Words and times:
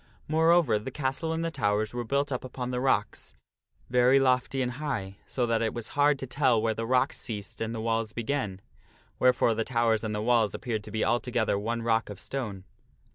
Moreover 0.27 0.79
the 0.79 0.89
castle 0.89 1.31
and 1.31 1.45
the 1.45 1.51
towers 1.51 1.93
were 1.93 2.03
built 2.03 2.31
up 2.31 2.43
upon 2.43 2.71
the 2.71 2.79
rocks, 2.81 3.35
very 3.87 4.19
lofty 4.19 4.63
and 4.63 4.71
high, 4.71 5.17
so 5.27 5.45
that 5.45 5.61
it 5.61 5.75
was 5.75 5.89
hard 5.89 6.17
to 6.17 6.25
tell 6.25 6.59
where 6.59 6.73
the 6.73 6.87
rocks 6.87 7.19
ceased 7.19 7.61
and 7.61 7.71
the 7.75 7.79
walls 7.81 8.11
began, 8.11 8.61
wherefore 9.19 9.53
the 9.53 9.63
towers 9.63 10.03
and 10.03 10.15
the 10.15 10.19
walls 10.23 10.55
appeared 10.55 10.83
to 10.85 10.91
be 10.91 11.05
altogether 11.05 11.59
one 11.59 11.83
rock 11.83 12.09
of 12.09 12.19
stone. 12.19 12.63